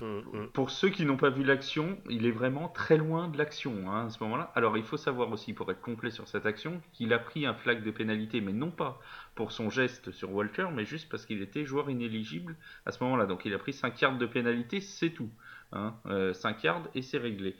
[0.00, 0.48] Mm, mm, mm.
[0.48, 4.06] Pour ceux qui n'ont pas vu l'action, il est vraiment très loin de l'action hein,
[4.06, 4.50] à ce moment-là.
[4.54, 7.54] Alors il faut savoir aussi, pour être complet sur cette action, qu'il a pris un
[7.54, 9.00] flag de pénalité, mais non pas
[9.34, 13.26] pour son geste sur Walker, mais juste parce qu'il était joueur inéligible à ce moment-là.
[13.26, 15.30] Donc il a pris 5 yards de pénalité, c'est tout.
[15.72, 17.56] Hein, 5 euh, yards et c'est réglé.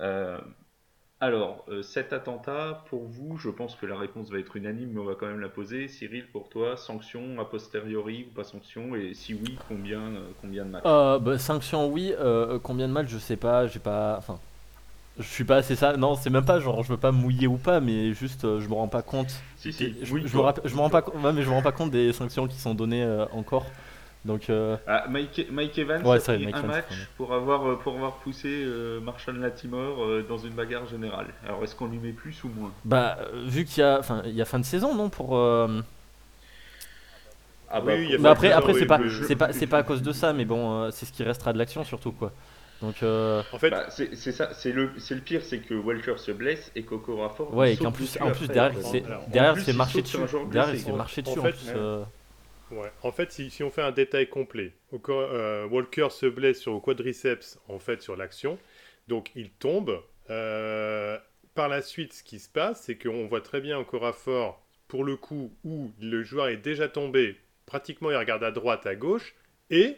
[0.00, 0.40] Euh,
[1.20, 5.00] alors, euh, cet attentat, pour vous, je pense que la réponse va être unanime, mais
[5.00, 5.86] on va quand même la poser.
[5.86, 8.96] Cyril, pour toi, sanction a posteriori ou pas sanction?
[8.96, 10.82] Et si oui, combien, euh, combien de matchs?
[10.86, 12.14] Euh, bah, Sanction, oui.
[12.62, 13.08] combien de matchs?
[13.08, 13.66] Je sais pas.
[13.66, 14.16] J'ai pas.
[14.16, 14.38] Enfin,
[15.18, 15.96] je suis pas assez ça.
[15.96, 18.74] Non, c'est même pas genre je veux pas mouiller ou pas, mais juste je me
[18.74, 19.30] rends pas compte.
[19.58, 21.90] Si, si, je, me je me rends pas, ouais, mais je me rends pas compte
[21.90, 23.66] des sanctions qui sont données encore.
[24.24, 24.76] Donc, euh...
[24.86, 26.84] ah, Mike, Mike, Evans a pris un match
[27.16, 31.28] pour avoir, euh, pour avoir poussé euh, Marshall Latimore euh, dans une bagarre générale.
[31.42, 32.70] Alors est-ce qu'on lui met plus ou moins?
[32.84, 35.38] Bah, vu qu'il y a, enfin, il y a fin de saison, non pour.
[37.72, 40.34] Ah bah, mais après, après c'est pas, c'est pas, c'est pas à cause de ça,
[40.34, 42.32] mais bon, c'est ce qui restera de l'action surtout quoi.
[42.82, 46.32] Donc, en fait, bah, c'est ça, c'est le, c'est le pire, c'est que Walker se
[46.32, 47.54] blesse et Coco Rafford.
[47.54, 50.18] Ouais, et qu'en plus, en plus derrière, c'est, derrière, c'est marché dessus.
[50.50, 52.06] Derrière, c'est marché dessus en, fait, en
[53.02, 54.72] En fait, si, on fait un détail complet,
[55.08, 58.58] euh, Walker se blesse sur le quadriceps, en fait, sur l'action.
[59.08, 60.02] Donc, il tombe.
[60.30, 61.18] Euh,
[61.54, 64.64] par la suite, ce qui se passe, c'est qu'on voit très bien encore à fort,
[64.86, 68.94] pour le coup, où le joueur est déjà tombé, pratiquement il regarde à droite, à
[68.94, 69.34] gauche,
[69.70, 69.96] et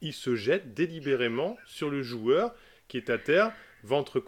[0.00, 2.54] il se jette délibérément sur le joueur
[2.88, 3.52] qui est à terre,
[3.84, 4.20] ventre,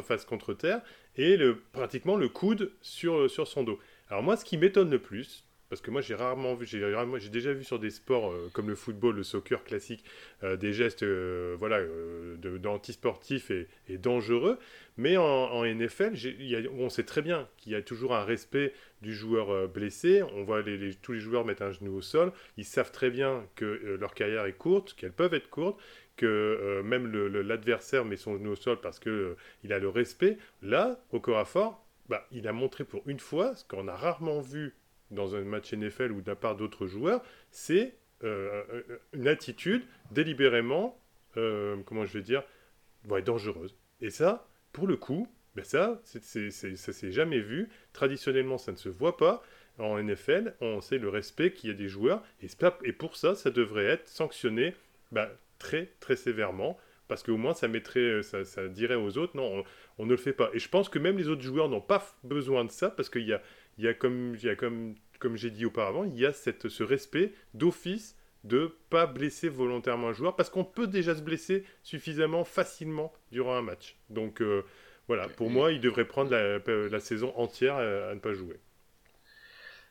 [0.00, 0.80] face contre terre,
[1.16, 1.38] et
[1.72, 3.78] pratiquement le coude sur son dos.
[4.08, 6.80] Alors moi, ce qui m'étonne le plus, parce que moi, j'ai rarement vu, j'ai,
[7.28, 10.02] déjà vu sur des sports euh, comme le football, le soccer classique,
[10.42, 11.80] euh, des gestes euh, voilà,
[12.36, 14.58] d'antisportifs et, et, dangereux.
[14.96, 16.14] Mais en, NFL,
[16.76, 20.22] on sait très bien qu'il y a toujours un respect du joueur blessé.
[20.34, 20.62] On voit
[21.02, 22.32] tous les joueurs mettre un genou au sol.
[22.56, 25.80] Ils savent très bien que leur carrière est courte, qu'elles peuvent être courtes,
[26.16, 30.36] que même l'adversaire met son genou au sol parce qu'il il a le respect.
[30.62, 33.94] Là, au corps à fort, bah, il a montré pour une fois ce qu'on a
[33.94, 34.74] rarement vu
[35.10, 37.94] dans un match NFL ou la part d'autres joueurs, c'est
[38.24, 41.00] euh, euh, une attitude délibérément,
[41.36, 42.42] euh, comment je vais dire,
[43.08, 43.76] ouais, dangereuse.
[44.00, 47.68] Et ça, pour le coup, ben ça, c'est, ça s'est jamais vu.
[47.92, 49.42] Traditionnellement, ça ne se voit pas.
[49.78, 53.50] En NFL, on sait le respect qu'il y a des joueurs, et, pour ça, ça
[53.52, 54.74] devrait être sanctionné
[55.12, 55.28] ben,
[55.60, 59.64] très, très sévèrement, parce qu'au moins, ça, mettrait, ça, ça, dirait aux autres, non, on,
[59.98, 60.50] on, ne le fait pas.
[60.52, 63.22] Et je pense que même les autres joueurs n'ont pas besoin de ça, parce qu'il
[63.22, 63.40] y a,
[63.78, 66.32] il y a comme, il y a comme, comme j'ai dit auparavant, il y a
[66.32, 71.22] cette, ce respect d'office de pas blesser volontairement un joueur parce qu'on peut déjà se
[71.22, 73.96] blesser suffisamment facilement durant un match.
[74.10, 74.64] Donc euh,
[75.06, 78.60] voilà, pour moi, il devrait prendre la, la saison entière à, ne pas jouer.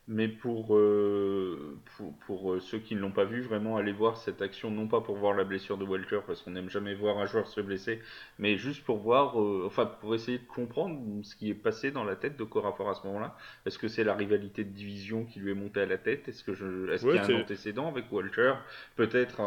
[0.10, 4.16] Mais pour, euh, pour, pour, euh, ceux qui ne l'ont pas vu, vraiment aller voir
[4.16, 7.18] cette action, non pas pour voir la blessure de Walter, parce qu'on n'aime jamais voir
[7.18, 8.02] un joueur se blesser,
[8.40, 12.06] mais juste pour voir, euh, enfin pour essayer de comprendre ce qui est passé dans
[12.06, 13.36] la tête de Corafor à ce moment-là.
[13.66, 16.30] Est-ce que c'est la rivalité de division qui lui est montée à la tête?
[16.30, 18.54] Est-ce que je, est-ce qu'il y a un antécédent avec Walter
[18.96, 19.42] Peut-être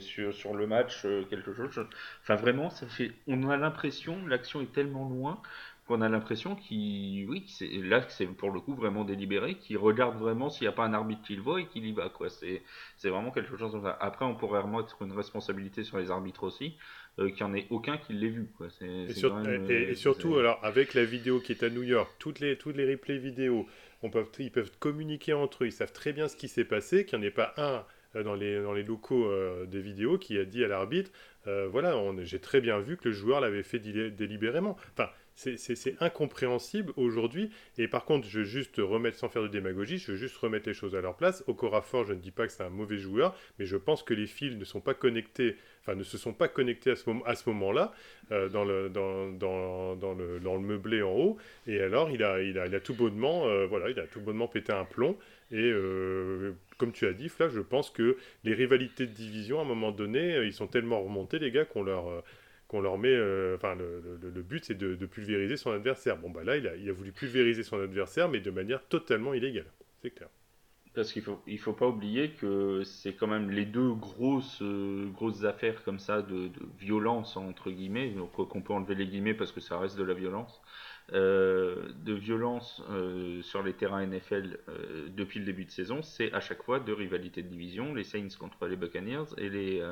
[0.00, 1.86] sur, sur le match quelque chose?
[2.22, 5.42] Enfin vraiment, ça fait, on a l'impression, l'action est tellement loin
[5.86, 10.16] qu'on a l'impression qu'il, oui, c'est là c'est pour le coup vraiment délibéré, qu'il regarde
[10.16, 12.28] vraiment s'il n'y a pas un arbitre qui le voit et qu'il y va quoi.
[12.28, 12.62] C'est,
[12.96, 13.72] c'est vraiment quelque chose.
[13.72, 13.96] Comme ça.
[14.00, 16.76] Après, on pourrait remettre une responsabilité sur les arbitres aussi,
[17.18, 18.68] euh, qu'il n'y en ait aucun qui l'ait vu quoi.
[18.70, 22.56] C'est, et, euh, surtout, alors avec la vidéo qui est à New York, toutes les
[22.56, 23.66] toutes les replays vidéo,
[24.02, 27.04] on peut, ils peuvent communiquer entre eux, ils savent très bien ce qui s'est passé,
[27.04, 29.28] qu'il n'y en ait pas un euh, dans les, dans les locaux
[29.66, 31.10] des vidéos qui a dit à l'arbitre,
[31.44, 34.76] voilà, j'ai très bien vu que le joueur l'avait fait délibérément.
[34.92, 37.50] Enfin, c'est incompréhensible aujourd'hui.
[37.78, 40.68] Et par contre, je veux juste remettre, sans faire de démagogie, je veux juste remettre
[40.68, 41.42] les choses à leur place.
[41.46, 44.26] Okorafor, je ne dis pas que c'est un mauvais joueur, mais je pense que les
[44.26, 47.92] fils ne sont pas connectés, enfin ne se sont pas connectés à ce, moment-là,
[48.30, 51.36] euh, dans, le, meublé en haut.
[51.66, 54.84] Et alors, il a, a, tout bonnement, euh, voilà, il a tout bonnement pété un
[54.84, 55.16] plomb.
[55.50, 59.62] Et euh, comme tu as dit, Flash, je pense que les rivalités de division, à
[59.62, 62.22] un moment donné, ils sont tellement remontés, les gars, qu'on leur
[62.72, 63.14] qu'on leur met.
[63.14, 66.16] Euh, enfin, le, but, c'est de, pulvériser son adversaire.
[66.16, 69.70] Bon, bah là, il a, voulu pulvériser son adversaire, mais de manière totalement illégale.
[70.00, 70.28] C'est clair.
[70.94, 75.06] Parce qu'il faut, il faut pas oublier que c'est quand même les deux grosses, euh,
[75.14, 79.32] grosses affaires comme ça de, de violence, entre guillemets, donc qu'on peut enlever les guillemets
[79.32, 84.58] parce que ça reste de la violence, euh, de violence euh, sur les terrains NFL
[84.68, 88.04] euh, depuis le début de saison, c'est à chaque fois deux rivalités de division, les
[88.04, 89.82] Saints contre les Buccaneers et les,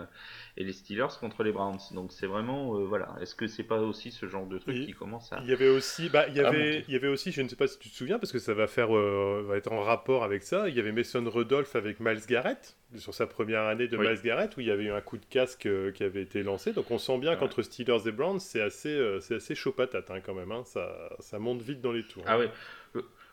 [0.57, 1.81] et les Steelers contre les Browns.
[1.93, 5.33] Donc c'est vraiment, voilà, est-ce que c'est pas aussi ce genre de truc qui commence
[5.33, 5.41] à...
[5.43, 7.57] Il y avait aussi, bah, il y avait, il y avait aussi, je ne sais
[7.57, 10.43] pas si tu te souviens, parce que ça va faire, va être en rapport avec
[10.43, 14.21] ça, il y avait Mason Rudolph avec Miles Garrett, sur sa première année de Miles
[14.23, 16.73] Garrett, où il y avait eu un coup de casque qui avait été lancé.
[16.73, 20.21] Donc on sent bien qu'entre Steelers et Browns, c'est assez, c'est assez chaud patate hein,
[20.25, 20.51] quand même.
[20.51, 20.63] Hein.
[20.65, 22.25] Ça, ça monte vite dans les tours.
[22.27, 22.47] Ah oui.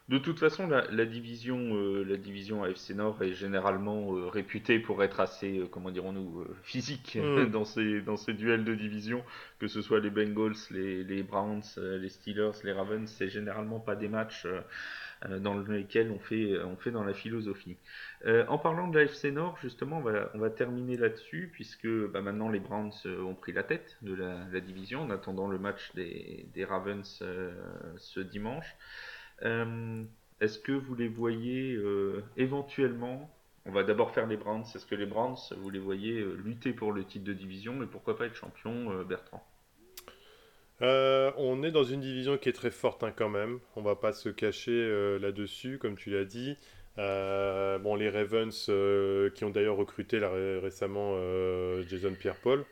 [0.10, 5.04] De toute façon, la, division, euh, la division AFC Nord est généralement euh, réputée pour
[5.04, 7.48] être assez, euh, comment dirons-nous, physique mm.
[7.52, 9.22] dans, ces, dans ces duels de division,
[9.60, 13.98] que ce soit les Bengals, les, les Browns, les Steelers, les Ravens, c'est généralement pas
[13.98, 14.48] des matchs
[15.40, 17.78] dans lesquels on fait, on fait dans la philosophie.
[18.26, 22.50] en parlant de l'AFC Nord, justement, on va, on va terminer là-dessus, puisque bah, maintenant
[22.50, 26.46] les Browns ont pris la tête de la, la, division en attendant le match des,
[26.54, 27.24] des Ravens
[27.98, 28.76] ce dimanche.
[29.44, 30.04] Euh,
[30.42, 33.32] est-ce que vous les voyez euh, éventuellement
[33.70, 34.64] on va d'abord faire les Browns.
[34.76, 37.86] Est-ce que les Browns, vous les voyez euh, lutter pour le titre de division et
[37.86, 39.46] pourquoi pas être champion, Bertrand?
[40.82, 43.60] On est dans une division qui est très forte hein, quand même.
[43.76, 46.58] On va pas se cacher là-dessus, comme tu l'as dit.
[46.98, 48.66] bon, les Ravens,
[49.36, 51.18] qui ont d'ailleurs recruté récemment
[51.88, 52.66] Jason Pierre-Paul,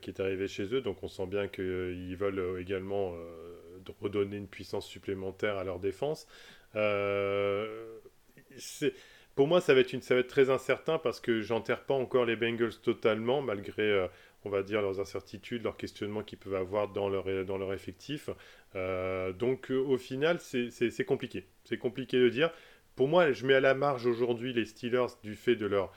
[0.00, 3.14] qui est arrivé chez eux, donc on sent bien qu'ils veulent également
[4.00, 6.26] redonner une puissance supplémentaire à leur défense.
[6.76, 7.98] Euh,
[9.34, 12.76] pour moi, ça va, être une, très incertain parce que j'enterre pas encore les Bengals
[12.82, 14.06] totalement, malgré, euh,
[14.44, 18.30] on va dire, leurs incertitudes, leurs questionnements qu'ils peuvent avoir dans leur, dans leur effectif.
[18.74, 21.46] Euh, donc, au final, c'est compliqué.
[21.64, 22.50] C'est compliqué de dire.
[22.96, 25.92] Pour moi, je mets à la marge aujourd'hui les Steelers du fait de leur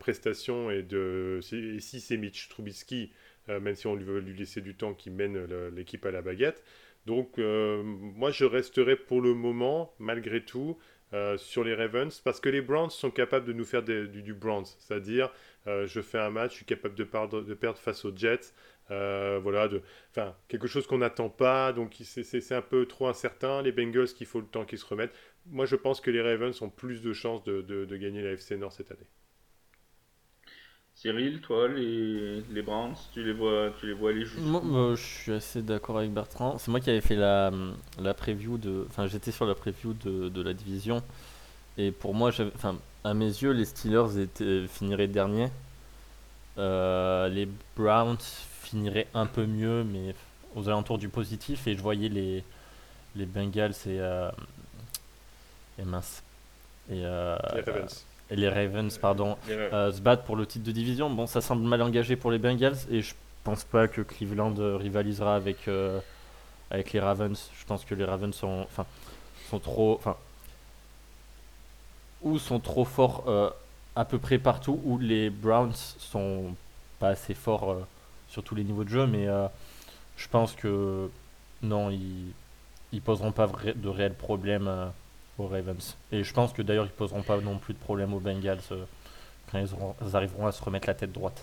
[0.00, 3.12] prestation et de et si c'est Mitch Trubisky,
[3.48, 6.64] même si on veut lui laisser du temps, qui mène l'équipe à la baguette.
[7.06, 10.78] Donc euh, moi je resterai pour le moment, malgré tout,
[11.12, 14.34] euh, sur les Ravens, parce que les Browns sont capables de nous faire du, du
[14.34, 15.28] Browns, c'est-à-dire euh,
[15.66, 18.52] je fais un match, je suis capable de, perdre, de perdre face aux Jets,
[18.88, 23.62] voilà, de, enfin quelque chose qu'on n'attend pas, donc c'est un peu trop incertain.
[23.62, 25.14] Les Bengals, qu'il faut le temps qu'ils se remettent.
[25.46, 28.56] Moi je pense que les Ravens ont plus de chances de, de gagner la FC
[28.56, 29.08] Nord cette année.
[30.94, 34.42] Cyril, toi, les, les Browns, tu les vois, tu les vois aller jusqu'où?
[34.42, 36.58] Moi, je suis assez d'accord avec Bertrand.
[36.58, 37.50] C'est moi qui avais fait la,
[37.98, 38.84] la preview de.
[38.88, 41.02] Enfin, j'étais sur la preview de, de, la division.
[41.78, 45.48] Et pour moi, enfin, à mes yeux, les Steelers étaient, finiraient dernier.
[46.58, 48.18] Euh, les Browns
[48.62, 50.14] finiraient un peu mieux, mais
[50.54, 51.66] aux alentours du positif.
[51.66, 52.44] Et je voyais les,
[53.16, 54.00] les Bengals et.
[54.00, 54.30] Euh,
[55.78, 56.22] et mince.
[56.90, 60.72] Et, euh, les Ravens et les Ravens, pardon, euh, se battent pour le titre de
[60.72, 61.10] division.
[61.10, 65.36] Bon, ça semble mal engagé pour les Bengals et je pense pas que Cleveland rivalisera
[65.36, 66.00] avec, euh,
[66.70, 67.50] avec les Ravens.
[67.58, 68.86] Je pense que les Ravens sont, enfin,
[69.50, 70.16] sont trop, enfin,
[72.22, 73.50] ou sont trop forts euh,
[73.96, 76.54] à peu près partout, ou les Browns sont
[76.98, 77.76] pas assez forts
[78.28, 79.26] sur tous les niveaux de jeu, mais
[80.16, 81.10] je pense que
[81.62, 84.92] non, ils, poseront pas de réels problèmes
[85.38, 85.96] aux Ravens.
[86.10, 88.84] Et je pense que d'ailleurs, ils poseront pas non plus de problème aux Bengals euh,
[89.50, 91.42] quand ils, arriveront à se remettre la tête droite.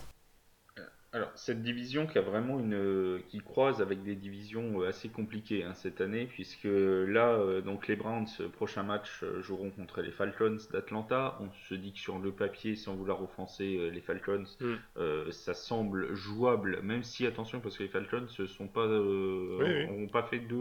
[1.11, 3.19] Alors, cette division qui a vraiment une.
[3.29, 7.87] qui croise avec des divisions euh, assez compliquées hein, cette année, puisque là, euh, donc
[7.87, 11.39] les Browns, prochain match, joueront contre les Falcons d'Atlanta.
[11.39, 15.31] On se dit que sur le papier, sans vouloir offenser les Falcons, mm.
[15.31, 20.23] ça semble jouable, même si, attention, parce que les Falcons ne sont pas, ont pas
[20.23, 20.55] fait de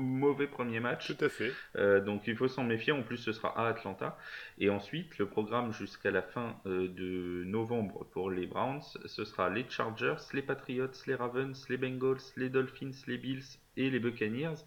[0.00, 1.14] mauvais premiers matchs.
[1.14, 1.52] Tout à fait.
[2.00, 2.92] donc il faut s'en méfier.
[2.92, 4.16] En plus, ce sera à Atlanta.
[4.58, 9.64] Et ensuite, le programme jusqu'à la fin de novembre pour les Browns, ce sera les
[9.76, 14.60] Chargers, les Patriots, les Ravens, les Bengals, les Dolphins, les Bills et les Buccaneers.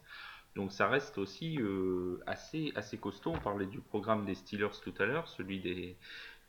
[0.55, 3.31] Donc ça reste aussi euh, assez, assez costaud.
[3.35, 5.95] On parlait du programme des Steelers tout à l'heure, celui des,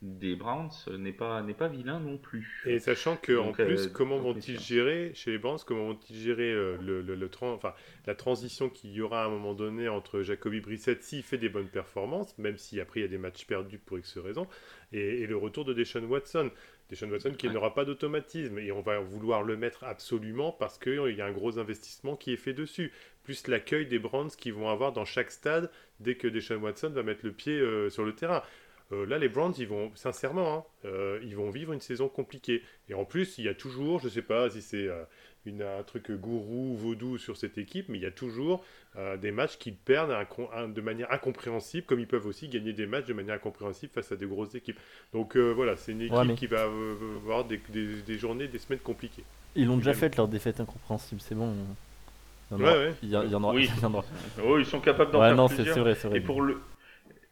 [0.01, 2.63] des Browns n'est pas, n'est pas vilain non plus.
[2.65, 6.51] Et sachant que en plus, euh, comment vont-ils gérer chez les Browns, comment vont-ils gérer
[6.51, 7.73] euh, le, le, enfin,
[8.07, 11.49] la transition qu'il y aura à un moment donné entre Jacoby Brissett s'il fait des
[11.49, 14.47] bonnes performances, même si après il y a des matchs perdus pour X raisons,
[14.91, 16.49] et, et le retour de Deshaun Watson?
[16.89, 21.15] Deshaun Watson qui n'aura pas d'automatisme et on va vouloir le mettre absolument parce qu'il
[21.15, 22.91] y a un gros investissement qui est fait dessus.
[23.23, 27.03] Plus l'accueil des Browns qu'ils vont avoir dans chaque stade dès que Deshaun Watson va
[27.03, 28.41] mettre le pied euh, sur le terrain.
[28.91, 32.63] Euh, là, les Browns, ils vont, sincèrement, hein, euh, ils vont vivre une saison compliquée.
[32.89, 34.89] Et en plus, il y a toujours, je ne sais pas si c'est
[35.61, 38.63] un truc gourou, vaudou sur cette équipe, mais il y a toujours
[38.95, 40.13] euh, des matchs qu'ils perdent
[40.73, 44.15] de manière incompréhensible, comme ils peuvent aussi gagner des matchs de manière incompréhensible face à
[44.15, 44.79] des grosses équipes.
[45.13, 47.59] Donc euh, voilà, c'est une équipe qui va euh, avoir des,
[48.17, 49.23] journées, des semaines compliquées.
[49.55, 51.53] Ils l'ont déjà fait, leur défaite incompréhensible, c'est bon.
[52.51, 53.53] Il y en, ouais, Il y, en aura.
[53.53, 53.69] Oui.
[54.43, 56.17] Oh, ils sont capables d'en ouais, faire non, c'est vrai, c'est vrai.
[56.17, 56.59] Et pour le,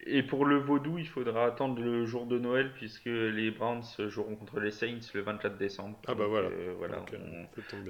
[0.09, 4.35] et pour le vaudou, il faudra attendre le jour de Noël puisque les Browns joueront
[4.35, 5.99] contre les Saints le 24 décembre.
[6.07, 6.49] Ah bah voilà.
[6.49, 7.03] Euh, voilà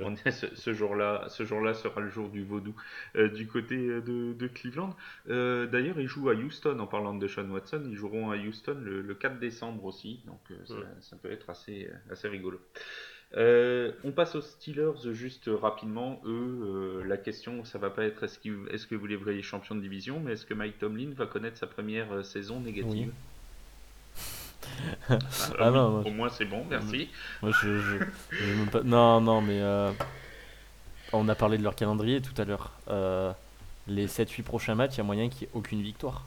[0.02, 2.76] on, ce, jour-là, ce jour-là sera le jour du vaudou
[3.16, 4.96] euh, du côté euh, de, Cleveland.
[5.28, 7.84] D'ailleurs, ils jouent à Houston en parlant de Sean Watson.
[7.86, 10.40] Ils joueront à Houston le, 4 décembre aussi, donc
[11.00, 12.60] ça, peut être assez, assez rigolo.
[13.36, 16.22] Euh, on passe aux Steelers juste rapidement.
[16.26, 19.82] Eux, la question, ça va pas être est-ce, est que vous les voyez champions de
[19.82, 23.12] division, mais est-ce que Mike Tomlin va connaître sa première saison négative?
[25.10, 25.18] Ah,
[25.60, 27.10] ah non, au moins c'est bon, merci.
[27.42, 28.04] Moi, je,
[28.84, 29.62] Non, non, mais
[31.14, 32.72] on a parlé de leur calendrier tout à l'heure.
[33.88, 36.26] les 7-8 prochains matchs, il y a moyen qu'il n'y ait aucune victoire.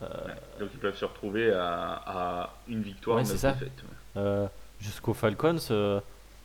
[0.00, 3.56] donc ils peuvent se retrouver à, une victoire, ouais, c'est ça.
[4.16, 4.46] Euh,
[4.82, 5.56] jusqu'aux Falcons.
[5.70, 6.00] Euh,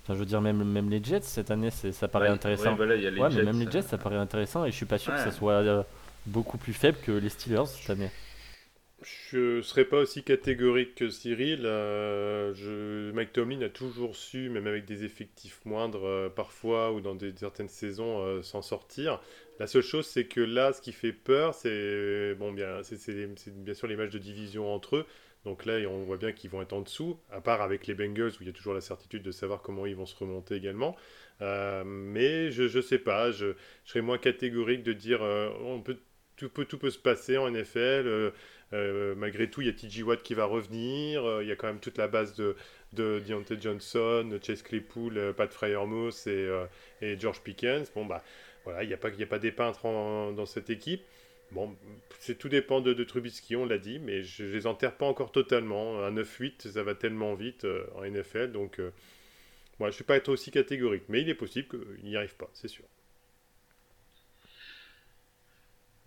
[0.07, 2.77] je veux dire, même, même les Jets cette année, ça paraît intéressant.
[2.77, 5.31] Ouais, mais même les Jets, ça paraît intéressant et je suis pas sûr que ça
[5.31, 5.83] soit euh,
[6.25, 8.09] beaucoup plus faible que les Steelers cette année.
[9.29, 11.59] Je serais pas aussi catégorique que Cyril.
[11.63, 13.11] je...
[13.11, 17.69] Mike Tomlin a toujours su, même avec des effectifs moindres parfois ou dans des, certaines
[17.69, 19.19] saisons, s'en sortir.
[19.59, 23.27] La seule chose, c'est que là, ce qui fait peur, c'est bon, bien, c'est
[23.63, 25.05] bien sûr les de division entre eux.
[25.45, 28.31] Donc là, on voit bien qu'ils vont être en dessous, à part avec les Bengals
[28.31, 30.95] où il y a toujours la certitude de savoir comment ils vont se remonter également.
[31.41, 33.53] Euh, mais je ne sais pas, je,
[33.85, 35.49] serais moins catégorique de dire euh,
[35.79, 35.97] peut,
[36.35, 38.33] tout, peut, se passer en NFL.
[38.73, 41.23] Euh, malgré tout, il y a TJ Watt qui va revenir.
[41.41, 42.55] il y a quand même toute la base de,
[42.91, 46.49] de Deontay Johnson, Chase Claypool, Pat Fryermuth et,
[47.01, 47.89] et George Pickens.
[47.95, 48.21] Bon, bah
[48.67, 51.01] voilà, il n'y a pas, pas des peintres dans cette équipe.
[51.51, 51.73] Bon,
[52.19, 55.31] c'est tout dépend de, Trubisky, on l'a dit, mais je, ne les enterre pas encore
[55.31, 56.03] totalement.
[56.03, 58.91] Un 9-8, ça va tellement vite euh, en NFL, donc euh,
[59.79, 62.49] je ne vais pas être aussi catégorique, mais il est possible qu'il n'y arrive pas,
[62.51, 62.83] c'est sûr.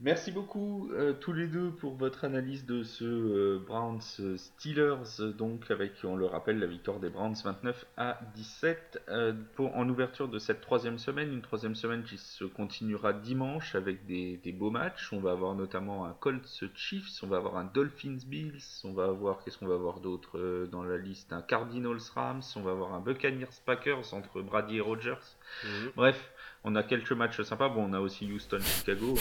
[0.02, 5.70] Merci beaucoup euh, tous les deux pour votre analyse de ce euh, Browns Steelers, donc
[5.70, 10.28] avec, on le rappelle, la victoire des Browns 29 à 17 euh, pour, en ouverture
[10.28, 14.70] de cette troisième semaine, une troisième semaine qui se continuera dimanche avec des, des beaux
[14.70, 15.12] matchs.
[15.12, 19.04] On va avoir notamment un Colts Chiefs, on va avoir un Dolphins Bills, on va
[19.04, 21.30] avoir, qu'est-ce qu'on va avoir d'autre dans la liste?
[21.34, 25.36] Un Cardinals Rams, on va avoir un Buccaneers Packers entre Brady et Rogers.
[25.62, 25.90] Mhm.
[25.94, 26.32] Bref,
[26.64, 27.68] on a quelques matchs sympas.
[27.68, 29.14] Bon, on a aussi Houston, Chicago.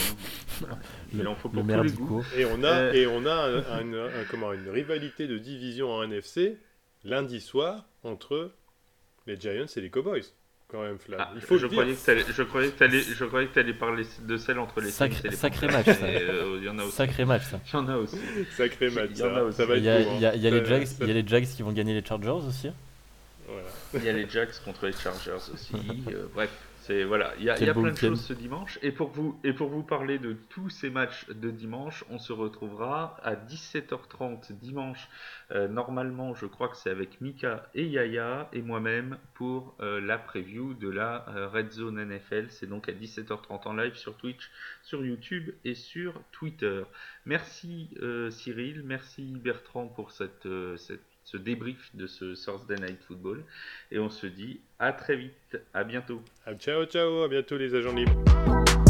[0.63, 0.77] Hein.
[1.13, 2.23] Il en faut pour tous les goûts.
[2.35, 3.63] Et on a, euh, et on a
[4.29, 6.57] comment, une rivalité de division en NFC
[7.05, 8.51] lundi soir entre
[9.25, 10.25] les Giants et les Cowboys.
[10.67, 11.19] Quand même, Flav.
[11.19, 14.81] Ah, Il faut je, croyais que je croyais que tu allais, parler de celle entre
[14.81, 16.05] les Sacré, et les Sacré match, ça.
[16.05, 16.95] Euh, y en a aussi.
[16.95, 17.59] Sacré match, ça.
[17.65, 18.17] Il y en a aussi.
[18.55, 19.51] Sacré match, ça.
[19.51, 21.07] ça va être Il y a, il y a, il y a les Jags, il
[21.07, 22.69] y a les Jags qui vont gagner les Chargers aussi.
[23.47, 23.67] Voilà.
[23.95, 25.73] Il y a les Jags contre les Chargers aussi.
[26.09, 26.51] Euh, bref
[27.05, 28.79] voilà, il y a, plein de choses ce dimanche.
[28.81, 32.33] Et pour vous et pour vous parler de tous ces matchs de dimanche, on se
[32.33, 35.07] retrouvera à 17h30 dimanche.
[35.51, 40.17] Euh, normalement, je crois que c'est avec Mika et Yaya et moi-même pour euh, la
[40.17, 42.47] preview de la euh, Red Zone NFL.
[42.49, 44.49] C'est donc à 17h30 en live sur Twitch,
[44.81, 46.83] sur YouTube et sur Twitter.
[47.25, 47.89] Merci
[48.31, 53.43] Cyril, merci Bertrand pour cette, cette ce débrief de ce Thursday Night Football.
[53.91, 56.21] Et on se dit à très vite, à bientôt.
[56.57, 58.88] Ciao, ciao, à bientôt les agents libres.